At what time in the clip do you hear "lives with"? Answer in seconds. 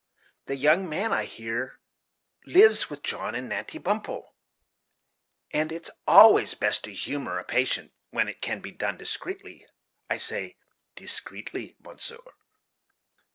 2.47-3.03